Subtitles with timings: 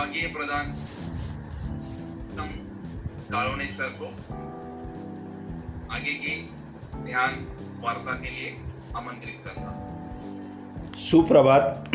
[0.00, 0.66] विभागीय प्रधान।
[2.36, 4.06] तम सर को
[5.94, 6.36] आगे की
[7.04, 7.34] ध्यान
[7.82, 8.54] वार्ता के लिए
[8.96, 11.90] आमंत्रित करता हूँ। सुप्रभात।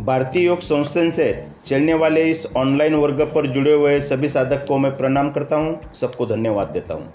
[0.00, 1.28] भारतीय योग संस्थान से
[1.64, 5.92] चलने वाले इस ऑनलाइन वर्ग पर जुड़े हुए सभी साधक को मैं प्रणाम करता हूँ।
[5.94, 7.12] सबको धन्यवाद देता हूँ।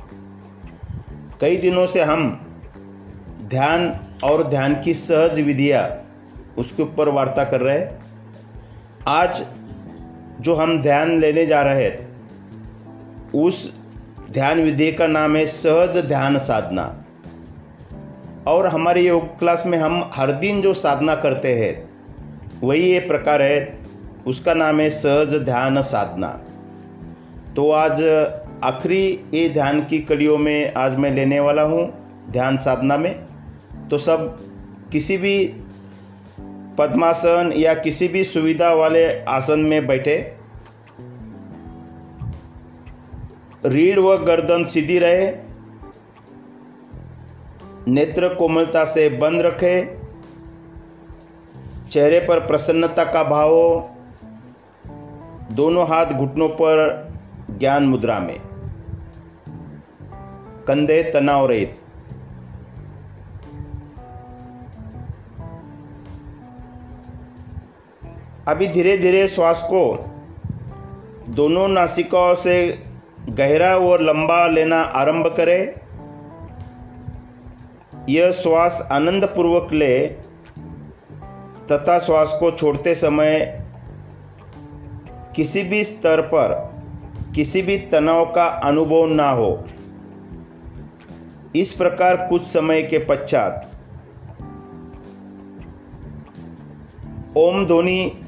[1.41, 2.29] कई दिनों से हम
[3.43, 3.89] ध्यान
[4.23, 5.83] और ध्यान की सहज विधियाँ
[6.57, 8.02] उसके ऊपर वार्ता कर रहे हैं।
[9.07, 9.45] आज
[10.41, 12.07] जो हम ध्यान लेने जा रहे हैं,
[13.35, 13.73] उस
[14.31, 17.03] ध्यान विधि का नाम है सहज ध्यान साधना।
[18.47, 21.89] और हमारे योग क्लास में हम हर दिन जो साधना करते हैं,
[22.63, 23.79] वही ये प्रकार है,
[24.27, 26.27] उसका नाम है सहज ध्यान साधना।
[27.55, 28.03] तो आज
[28.63, 31.93] आखिरी ये ध्यान की कड़ियों में आज मैं लेने वाला हूँ,
[32.31, 33.25] ध्यान साधना में।
[33.89, 34.39] तो सब
[34.91, 35.62] किसी भी
[36.77, 40.35] पद्मासन या किसी भी सुविधा वाले आसन में बैठे।
[43.65, 45.31] रीढ़ व गर्दन सीधी रहे।
[47.87, 49.97] नेत्र कोमलता से बंद रखे।
[51.91, 53.95] चेहरे पर प्रसन्नता का भाव हो।
[55.51, 57.07] दोनों हाथ घुटनों पर
[57.59, 58.41] ज्ञान मुद्रा में।
[60.67, 61.82] कंधे तनाव रहित।
[68.47, 70.05] अभी धीरे धीरे श्वास को
[71.29, 72.83] दोनों नासिकाओं से
[73.29, 75.73] गहरा और लंबा लेना आरंभ करें।
[78.09, 80.07] यह श्वास आनंद पूर्वक ले,
[81.71, 83.63] तथा श्वास को छोड़ते समय
[85.35, 86.75] किसी भी स्तर पर
[87.35, 89.63] किसी भी तनाव का अनुभव ना हो।
[91.55, 93.69] इस प्रकार कुछ समय के पश्चात
[97.37, 98.22] ओम ध्वनि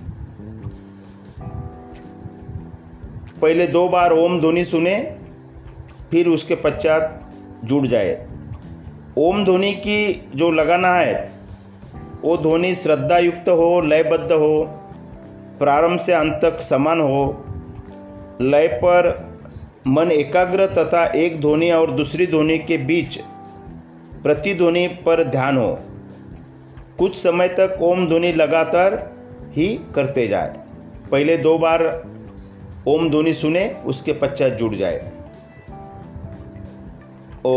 [3.41, 5.15] पहले दो बार ओम ध्वनि सुने,
[6.11, 7.21] फिर उसके पश्चात
[7.63, 8.27] जुड़ जाए।
[9.17, 11.31] ओम ध्वनि की जो लगाना है,
[12.21, 14.63] वो ध्वनि श्रद्धा युक्त हो, लयबद्ध हो,
[15.59, 17.45] प्रारंभ से अंत तक समान हो।
[18.41, 19.27] लय पर
[19.87, 23.19] मन एकाग्र तथा एक ध्वनि और दूसरी ध्वनि के बीच
[24.23, 25.79] प्रतिध्वनि पर ध्यान हो।
[26.99, 29.11] कुछ समय तक ओम ध्वनि लगातार
[29.51, 30.53] ही करते जाए।
[31.11, 31.83] पहले दो बार
[32.87, 35.11] ओम ध्वनि सुने उसके पश्चात जुड़ जाए।
[37.45, 37.55] ओ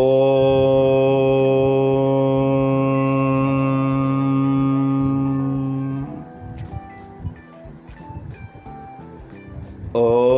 [9.94, 10.37] ओम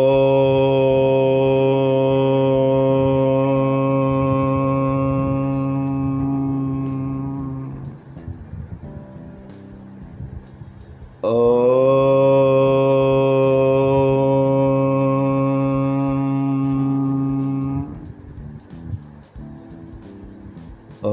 [21.02, 21.10] Om.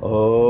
[0.00, 0.44] Om.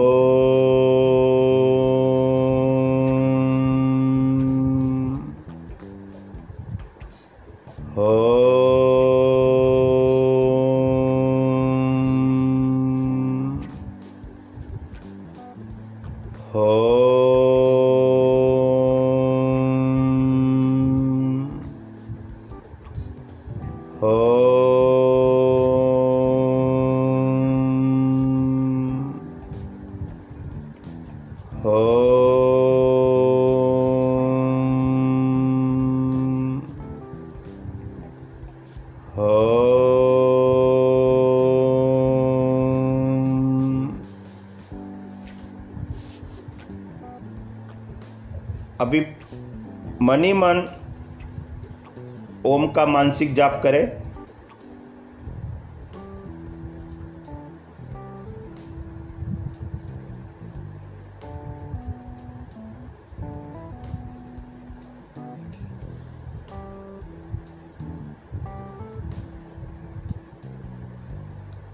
[7.96, 8.73] Om.
[31.64, 31.72] अभी
[50.02, 50.68] मनी मन
[52.46, 54.03] ओम का मानसिक जाप करें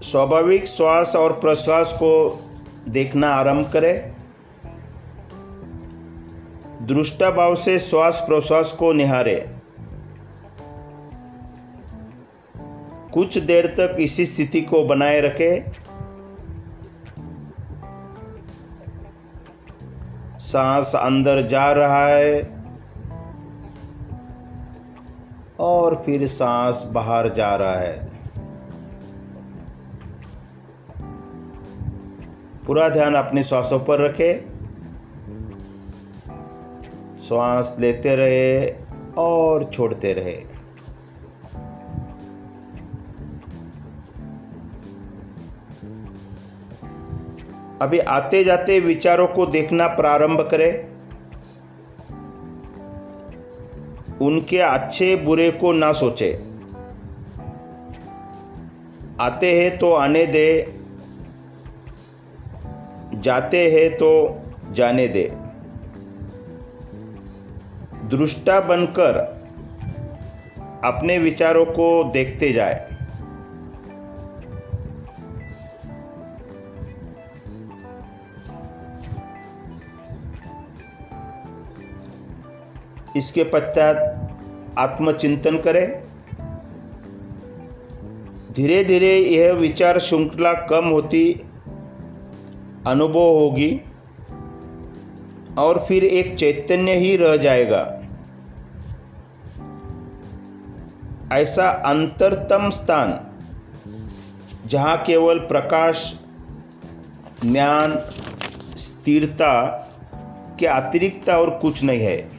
[0.01, 2.43] स्वाभाविक श्वास और प्रश्वास को
[2.89, 4.15] देखना आरंभ करें।
[6.87, 9.55] दृष्टा भाव से श्वास प्रश्वास को निहारे।
[13.13, 15.71] कुछ देर तक इसी स्थिति को बनाए रखें।
[20.39, 22.63] सांस अंदर जा रहा है
[25.59, 28.10] और फिर सांस बाहर जा रहा है।
[32.67, 34.51] पूरा ध्यान अपने श्वासों पर रखें।
[37.17, 38.75] श्वास लेते रहे
[39.17, 40.51] और छोड़ते रहे।
[47.81, 50.91] अभी आते जाते विचारों को देखना प्रारंभ करें।
[54.21, 56.43] उनके अच्छे बुरे को ना सोचे।
[59.19, 60.80] आते हैं तो आने दे।
[63.21, 64.39] जाते हैं तो
[64.71, 65.31] जाने दे।
[68.17, 69.17] दृष्टा बनकर
[70.85, 72.87] अपने विचारों को देखते जाए।
[83.17, 83.97] इसके पश्चात
[84.77, 86.03] आत्मचिंतन करें।
[88.53, 91.43] धीरे धीरे यह विचार श्रृंखला कम होती
[92.87, 93.81] अनुभव होगी
[95.57, 97.97] और फिर एक चैतन्य ही रह जाएगा।
[101.33, 103.27] ऐसा अंतरतम स्थान
[104.65, 106.19] जहाँ केवल प्रकाश,
[107.45, 107.99] ज्ञान,
[108.77, 109.77] स्थिरता
[110.59, 112.31] के अतिरिक्त और कुछ नहीं है।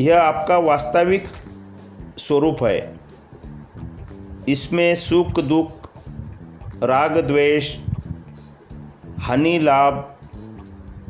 [0.00, 1.24] यह आपका वास्तविक
[2.18, 2.96] स्वरूप है।
[4.48, 5.90] इसमें सुख, दुख,
[6.82, 7.78] राग, द्वेष
[9.20, 10.14] हानि लाभ,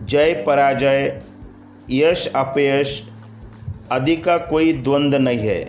[0.04, 1.22] जय पराजय,
[1.90, 3.10] यश अपयश,
[3.92, 5.64] आदि का कोई द्वंद्व नहीं है।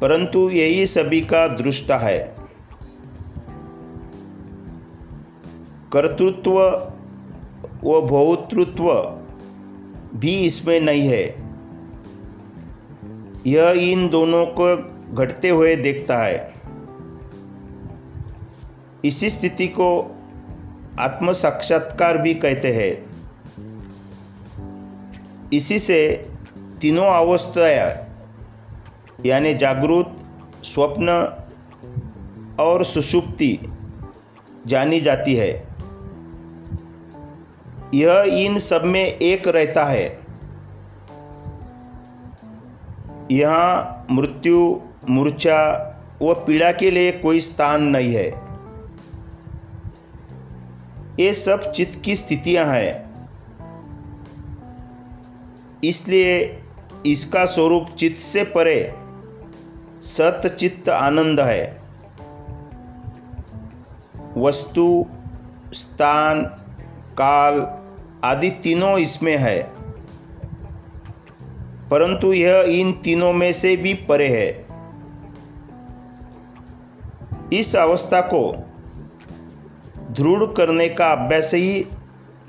[0.00, 2.36] परंतु यही सभी का दृष्टा है।
[5.92, 6.60] कर्तृत्व
[7.84, 8.92] व भौतृत्व
[10.14, 11.50] भी इसमें नहीं है।
[13.46, 14.76] यह इन दोनों को
[15.14, 16.52] घटते हुए देखता है।
[19.04, 20.14] इसी स्थिति को
[20.98, 23.08] आत्म साक्षात्कार भी कहते हैं।
[25.52, 26.30] इसी से
[26.80, 28.06] तीनों अवस्थाएँ,
[29.26, 30.16] यानी जागृत,
[30.64, 31.10] स्वप्न
[32.60, 33.58] और सुषुप्ति
[34.66, 35.68] जानी जाती है।
[37.94, 40.18] यह इन सब में एक रहता है।
[43.32, 44.80] यहाँ मृत्यु,
[45.10, 45.84] मूर्छा
[46.22, 48.47] व पीड़ा के लिए कोई स्थान नहीं है।
[51.20, 53.08] ये सब चित्त की स्थितियाँ हैं।
[55.84, 56.62] इसलिए
[57.06, 58.94] इसका स्वरूप चित्त से परे
[60.00, 61.82] सत चित्त आनंद है।
[64.36, 65.06] वस्तु,
[65.72, 66.42] स्थान,
[67.18, 67.78] काल
[68.24, 69.62] आदि तीनों इसमें है।
[71.90, 74.66] परंतु यह इन तीनों में से भी परे है।
[77.52, 78.64] इस अवस्था को
[80.18, 81.86] दृढ़ करने का अभ्यास ही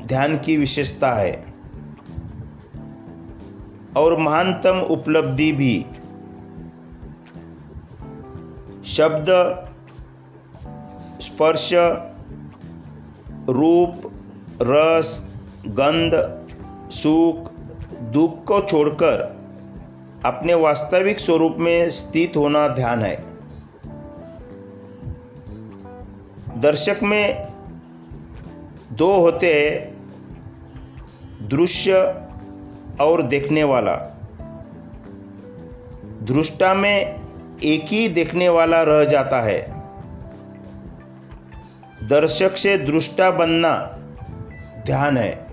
[0.02, 1.54] ध्यान की विशेषता है।
[3.98, 5.86] और महानतम उपलब्धि भी।
[8.86, 9.30] शब्द,
[11.22, 11.74] स्पर्श,
[13.50, 14.12] रूप,
[14.62, 15.28] रस,
[15.68, 16.46] गंध,
[16.92, 17.56] सुख,
[18.00, 19.40] दुख को छोड़कर
[20.26, 23.26] अपने वास्तविक स्वरूप में स्थित होना ध्यान है।
[26.58, 27.49] दर्शक में
[28.92, 30.00] दो होते हैं,
[31.50, 31.94] दृश्य
[33.02, 33.96] और देखने वाला।
[36.24, 37.20] दृष्टा में
[37.64, 39.80] एक ही देखने वाला रह जाता है।
[42.04, 44.00] दर्शक से दृष्टा बनना
[44.86, 45.48] ध्यान है।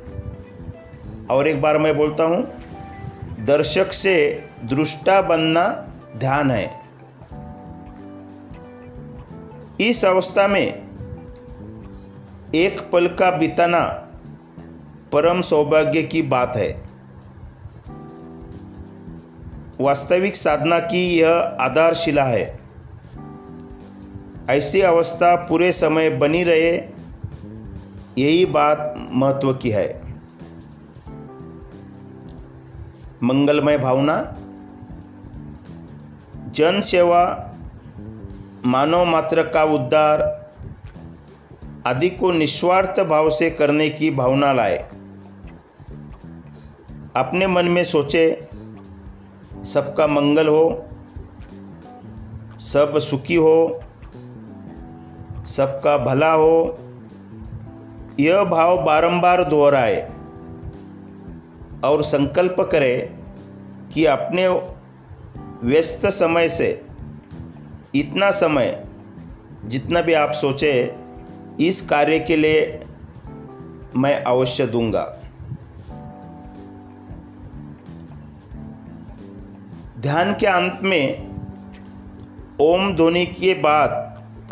[1.30, 2.52] और एक बार मैं बोलता हूँ,
[3.44, 6.80] दर्शक से दृष्टा बनना ध्यान है।
[9.80, 10.85] इस अवस्था में
[12.54, 13.84] एक पल का बिताना
[15.12, 16.82] परम सौभाग्य की बात है।
[19.80, 22.58] वास्तविक साधना की यह आधारशिला है।
[24.50, 26.72] ऐसी अवस्था पूरे समय बनी रहे,
[28.18, 30.02] यही बात महत्व की है।
[33.22, 34.36] मंगलमय भावना
[36.48, 37.50] जन सेवा
[38.66, 40.45] मानव मात्र का उद्धार
[41.86, 44.76] आदि को निस्वार्थ भाव से करने की भावना लाए।
[47.16, 48.48] अपने मन में सोचे,
[49.64, 50.84] सबका मंगल हो,
[52.60, 53.80] सब सुखी हो,
[55.46, 56.78] सबका भला हो,
[58.20, 60.12] यह भाव बारंबार दोहराए
[61.84, 63.14] और संकल्प करे
[63.94, 64.48] कि अपने
[65.62, 66.82] व्यस्त समय से,
[67.94, 68.86] इतना समय
[69.64, 71.05] जितना भी आप सोचे
[71.60, 72.80] इस कार्य के लिए
[73.96, 75.18] मैं अवश्य दूँगा।
[80.00, 81.30] ध्यान के अंत में
[82.60, 83.90] ओम ध्वनि के बाद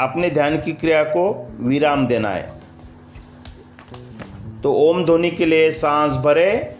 [0.00, 2.52] अपने ध्यान की क्रिया को विराम देना है।
[4.62, 6.76] तो ओम ध्वनि के लिए सांस भरे।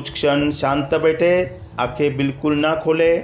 [0.00, 3.18] कुछ क्षण शांत बैठे, आँखें बिल्कुल ना खोले।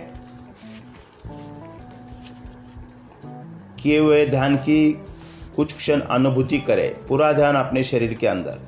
[3.78, 5.02] किए हुए ध्यान की
[5.56, 8.59] कुछ क्षण अनुभूति करें। पूरा ध्यान अपने शरीर के अंदर।